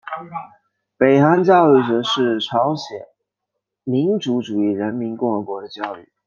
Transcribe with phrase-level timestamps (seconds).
[0.97, 3.05] 北韩教育指的是朝鲜
[3.83, 6.11] 民主主义人民共和国的教育。